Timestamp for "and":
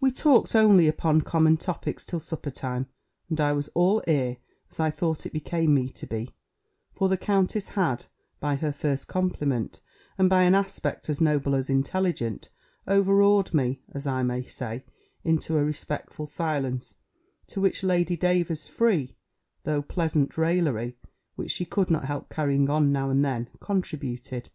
3.28-3.38, 10.16-10.30, 23.10-23.22